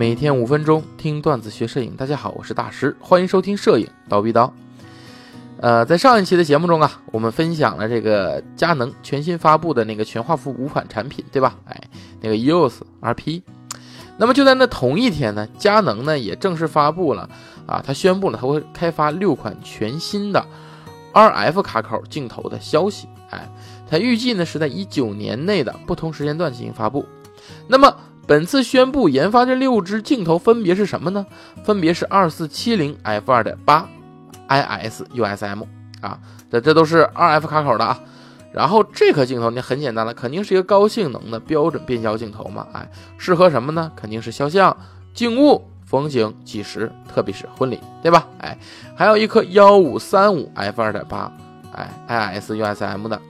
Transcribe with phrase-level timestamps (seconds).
[0.00, 1.94] 每天五分钟听段子学摄影。
[1.94, 4.50] 大家好，我是大师，欢迎收听摄影刀逼刀。
[5.60, 11.54] 呃，在上一期的节目中啊，我们分享了这个佳能全新发布的那个全画幅五款产品，对吧？
[11.66, 11.78] 哎，
[12.22, 13.42] 那个 EOS RP。
[14.16, 17.28] 那么就在那同一天呢，佳能呢也正式发布了
[17.66, 20.42] 啊，它宣布了它会开发六款全新的
[21.12, 23.06] RF 卡口镜头的消息。
[23.28, 23.46] 哎，
[23.86, 27.04] 它预计呢是在一九年内的不同时间段进行发布。
[27.68, 27.94] 那么
[28.30, 31.26] 本次宣布研发这六支镜头分别是什么呢？
[31.64, 33.88] 分别是二四七零 f 二点八
[34.48, 35.64] IS USM
[36.00, 36.16] 啊，
[36.48, 37.98] 这这都是 RF 卡口的啊。
[38.52, 42.88] 然后这颗镜头呢很简单了，肯定是一个高性能的标准变焦镜头嘛，哎，
[43.18, 43.90] 适合什么呢？
[43.96, 44.76] 肯定是肖像、
[45.12, 48.28] 静物、风景、纪实，特别是婚礼，对吧？
[48.38, 48.56] 哎，
[48.94, 51.32] 还有一颗幺五三五 f 二点八
[52.06, 53.20] 哎 IS USM 的。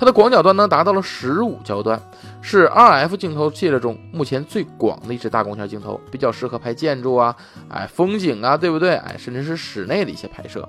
[0.00, 2.00] 它的广角端呢达到了十五焦段，
[2.40, 7.36] 是 RF 镜头系列中目前最广的一支大光圈镜头，比较适合拍建筑啊，
[7.68, 8.94] 哎风景啊，对不对？
[8.96, 10.66] 哎，甚至是室内的一些拍摄。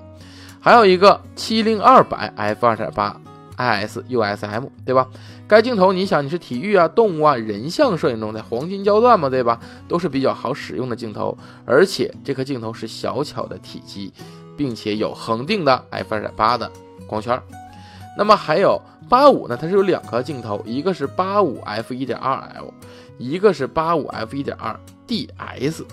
[0.60, 3.18] 还有一个七零二百 f 二点八
[3.56, 5.08] IS USM，对吧？
[5.48, 9.58] 该镜头你想你是体育啊、动物啊、人像摄影中的黄金焦段嘛，对吧？
[9.88, 14.12] 都是比较好使用的镜头，而且这颗镜头是小巧的体积，
[14.56, 16.70] 并且有恒定的 f 二点八的
[17.06, 17.40] 光圈。
[18.16, 19.56] 那么还有八五呢？
[19.56, 22.72] 它是有两颗镜头，一个是八五 f 一点二 l，
[23.18, 25.84] 一个是八五 f 一点二 ds。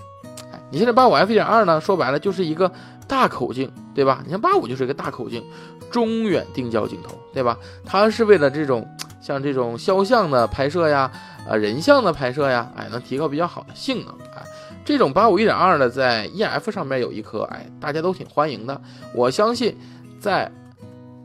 [0.52, 1.80] 哎，你现在八五 f 一点二呢？
[1.80, 2.70] 说白了就是一个
[3.06, 4.20] 大口径，对吧？
[4.24, 5.42] 你像八五就是一个大口径
[5.90, 7.56] 中远定焦镜头，对吧？
[7.84, 8.86] 它是为了这种
[9.20, 11.10] 像这种肖像的拍摄呀，
[11.48, 14.14] 啊人像的拍摄呀，哎，能提高比较好的性能。
[14.36, 14.42] 哎，
[14.84, 18.80] 这种八五一点二的在 E F 上面有一颗，哎，大家都挺欢迎的。
[19.14, 19.76] 我相信
[20.20, 20.50] 在。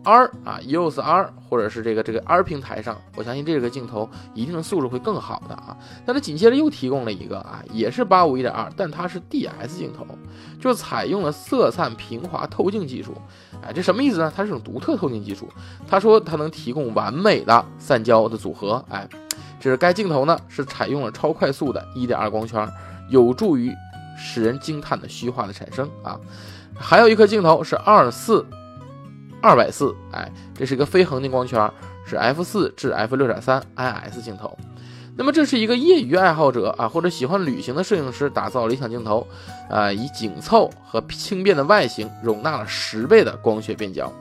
[0.03, 5.75] R 啊，EOS R 或者是这个这个 R 平台上，我相信这个镜头一定的素质会更好的啊。
[6.05, 10.05] 那它紧接着又提供了一个啊，也是八五一点二，但它是 DS 镜头，
[10.59, 13.13] 就采用了色散平滑透镜技术。
[13.61, 14.31] 哎，这什么意思呢？
[14.35, 15.47] 它是种独特透镜技术。
[15.87, 18.83] 他说它能提供完美的散焦的组合。
[18.89, 19.07] 哎，
[19.59, 22.67] 这是该镜头呢是采用了超快速的一点二光圈，
[23.09, 23.71] 有助于
[24.17, 26.19] 使人惊叹的虚化的产生啊。
[26.75, 28.45] 还有一颗镜头是二四。
[29.43, 31.69] 二百四，哎，这是一个非恒定光圈，
[32.05, 34.57] 是 f 四至 f 六点三 IS 镜头。
[35.17, 39.27] 那么这是一个业余爱好者啊，或者喜欢旅行的摄影师打造理想镜头，
[39.69, 44.11] 啊，以紧凑和轻便的外形容纳了十倍的光学变焦。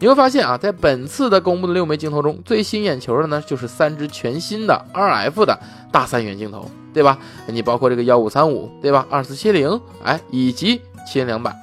[0.00, 5.56] 你会发现啊，在本次的公布的六枚镜头中，最吸引眼球的呢，就是三支全新的 RF 的
[5.92, 7.18] 大三元镜头，对吧？
[7.46, 9.06] 你包括这个幺五三五，对吧？
[9.10, 11.54] 二四七零，哎，以及七零两百。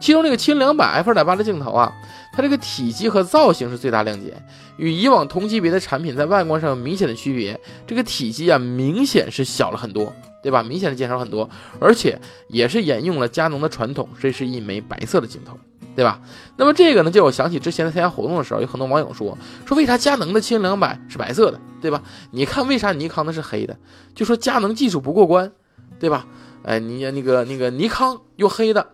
[0.00, 1.92] 其中这个七零两百 f 二点八的镜头啊。
[2.38, 7.58] 它这个体积和造型是最大亮点，与以往同级别的产品在外观上有明显的区别。
[7.84, 10.62] 这个体积啊，明显是小了很多，对吧？
[10.62, 11.50] 明显的减少很多，
[11.80, 12.16] 而且
[12.48, 15.58] 也是沿用了佳能的传统，这是一枚白色的镜头，
[15.96, 16.20] 对吧？
[16.56, 22.00] 那么这个呢，就我想起之前在参加活动的时候，有很多网友说，说为啥佳能的七零两百是白色的，对吧？
[22.30, 23.76] 你看为啥尼康的是黑的？
[24.14, 25.50] 就说佳能技术不过关，
[25.98, 26.24] 对吧？
[26.62, 28.90] 哎，你那个那个尼康又黑的，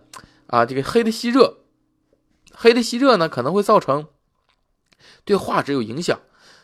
[0.46, 1.58] 啊，这个黑的吸热。
[2.56, 4.06] 黑的吸热呢，可能会造成
[5.24, 6.18] 对画质有影响，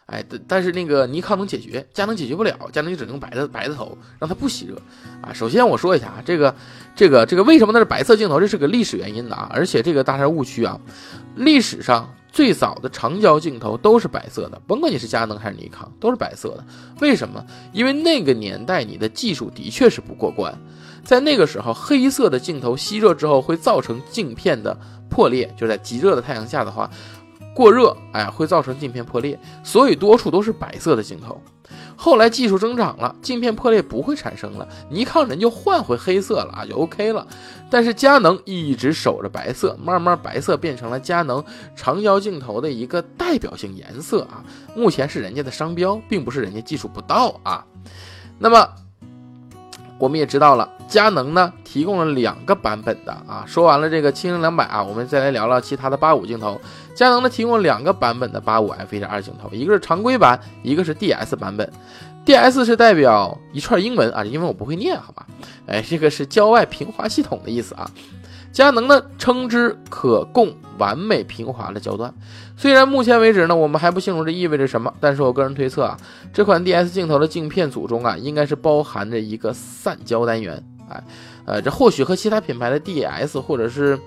[0.07, 4.77] 哎，但但是那个尼康能解决，佳能解决不了，佳能就只能白的白的头，让它不吸热
[5.23, 5.33] 啊。
[5.33, 6.55] 首先我说一下啊，这个
[6.95, 8.41] 这个这个为什么那是白色镜头？
[8.41, 10.81] 这是个历史原因的啊，而且这个大家误区啊，
[11.37, 16.65] 历史上最早的长焦镜头都是白色的，甭管你是佳能还是尼康，都是白色的。
[17.01, 17.45] 为什么？
[17.73, 20.57] 因为那个年代你的技术的确是不过关，
[21.05, 24.79] 在那个时候，黑色的镜头吸热之后会造成镜片的。
[25.11, 26.89] 破裂就在极热的太阳下的话，
[27.55, 31.43] 过热哎会造成镜片破裂，所以多数都是白色的镜头。
[31.97, 37.27] 后来技术增长了，镜片破裂不会产生了，尼康人就换回黑色了啊，就 OK 了。
[37.69, 41.45] 但是佳能一直守着白色，慢慢白色变成了佳能
[41.77, 44.43] 长焦镜头的一个代表性颜色啊。
[44.75, 47.67] 目前是人家的商标，并不是人家技术不到啊。
[48.39, 48.69] 那么。
[50.01, 53.45] 我们也知道了，佳能呢提供了两个版本的啊。
[53.47, 56.59] 说完了这个七零两百啊，我们再来聊聊其他的八五镜头。
[56.95, 61.71] 佳能呢提供了两个版本的八五 f 一点二镜头，一个是常规版，一个是 DS 版本。
[62.25, 65.27] DS 是代表一串英文啊，因为我不会念，好吧？
[65.67, 67.91] 哎，这个是郊外平滑系统的意思啊。
[68.53, 72.13] 佳能呢称之可供完美平滑的焦段，
[72.57, 75.97] 虽然目前为止呢我们还不清楚这意味着什么，但是我个人推测啊，
[76.33, 81.03] 这款 DS 镜头的镜片组中啊应该是包含着一个散焦单元，哎，
[81.45, 83.99] 呃，这或许和其他品牌的 DS 或者是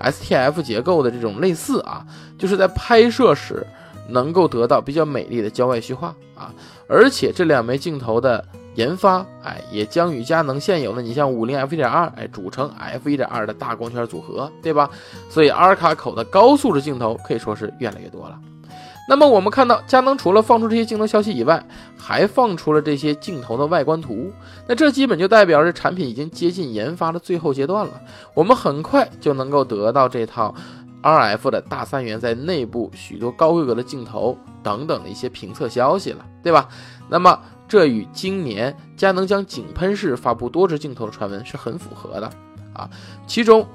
[0.00, 2.04] STF 结构的这种类似啊，
[2.38, 3.64] 就是在拍摄时
[4.08, 6.52] 能够得到比较美丽的焦外虚化啊，
[6.88, 14.88] 而且这两枚镜头的研发，哎，也将与佳能现有的你像五零 f 一点二，哎，组成 f 一点二的大光圈组合，对吧？
[15.28, 18.38] 所以 R 卡口的高素质镜头可以说是越来越多了。
[19.08, 21.62] 那么我们看到佳能除了放出这些镜头消息以外，
[21.98, 24.32] 还放出了这些镜头的外观图，
[24.68, 28.00] 那这基本就代表着产品已经接近研发的最后阶段了。
[28.32, 30.54] 我们很快就能够得到这套
[31.02, 36.68] RF 的大三元在内部许多高规格的镜头等等的一些评测消息了，对吧？
[37.08, 37.36] 那么
[37.72, 42.30] 这与今年佳能将井喷式发布多支镜头的传闻是很符合的
[42.74, 42.86] 啊。
[43.26, 43.66] 其中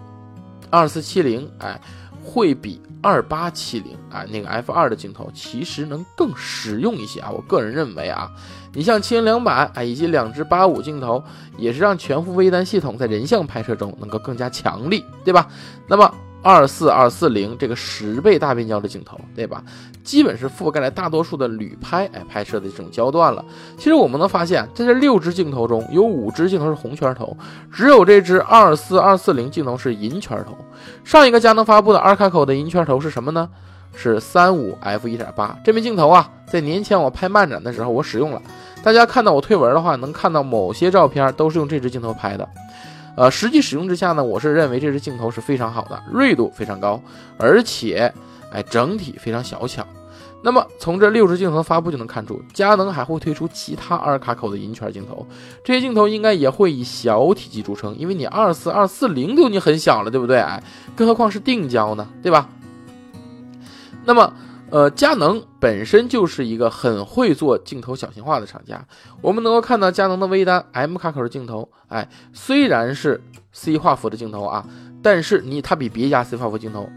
[0.69, 1.81] 二四七零，哎。
[2.23, 8.29] 会比二八七零啊那个 f 二的镜头其实能更实用一些啊，我个人认为啊，
[8.73, 11.23] 你像七零两百啊以及两支八五镜头，
[11.57, 15.47] 也是让全幅微单系统在人像拍摄中能够更加强力，对吧？
[15.87, 16.13] 那么。
[16.41, 19.61] 二四二四零这个十倍大变焦的镜头，对吧？
[20.03, 23.43] 基本是覆盖了大多数的旅拍哎拍摄的这种焦段了。
[23.77, 27.35] 其实我们能发现，在这六支镜头中有五支镜头是红圈头，
[27.71, 30.57] 只有这支二四二四零镜头是银圈头。
[31.03, 33.49] 上一个佳能发布的二卡口的银圈头是什么呢？
[33.93, 38.41] 是三五 f 一点八这枚镜头啊，在年前我拍漫展的时候我使用了。
[38.83, 42.47] 大家看到我推文的话，能看到某些照片都是用这支镜头拍的。
[43.17, 47.01] 呃，实际使用之下呢，我是认为这支镜头是非常好的，锐度非常高，
[47.37, 48.13] 而且，
[48.51, 49.83] 哎，整体非常小巧。
[50.43, 55.25] 那么从这六支镜头发布就能看出，佳能还会推出其他二卡口的银圈镜头，
[55.63, 60.37] 这些镜头应该也会以小体积著称，因为你二四二四零都已经很小了，对不对？
[60.37, 60.61] 哎，
[60.95, 62.47] 更何况是定焦呢，对吧？
[64.05, 64.31] 那么。
[64.69, 68.85] 呃，佳能本身就是一个很会做镜头小型化的厂家。
[69.21, 73.21] 我们能够看到佳能的微单 M 卡口的镜头，哎，虽然是
[73.53, 74.67] C 画幅的镜头啊，
[75.01, 76.89] 但是你它比别家 C 画幅镜头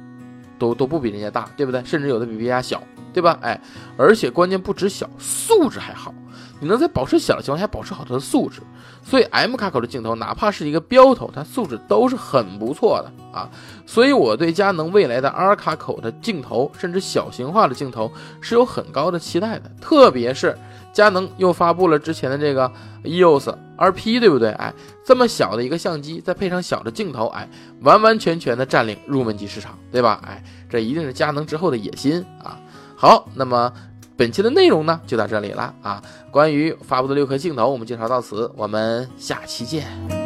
[0.59, 1.81] 都都不比人家大，对不对？
[1.85, 2.83] 甚至有的比别家小，
[3.13, 3.39] 对吧？
[3.41, 3.61] 哎，
[3.97, 6.13] 而且关键不止小，素质还好。
[6.61, 8.61] 你能在保持小的情况下保持好它的素质，
[9.03, 13.49] 所以 M 卡口的镜头哪怕是一个标头，它素质都是很不错的啊。
[13.87, 19.71] 所以我对佳能未来的 R 卡口的镜头，甚至小型化的镜头是有很高的期待的。
[19.81, 20.57] 特别是
[20.93, 22.71] 佳能又发布了之前的这个
[23.05, 24.51] EOS RP，对不对？
[24.53, 24.73] 哎，
[25.03, 27.49] 这么小的一个相机，再配上小的镜头，哎，
[27.81, 30.21] 完完全全的占领入门级市场，对吧？
[30.27, 32.61] 哎，这一定是佳能之后的野心啊。
[32.95, 33.73] 好，那么。
[34.21, 36.03] 本期的内容呢，就到这里了啊！
[36.31, 40.20] 关于发布的六颗镜头，我们介绍到此，我们下期见。